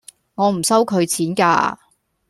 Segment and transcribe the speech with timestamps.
[0.33, 1.77] 我唔收佢錢架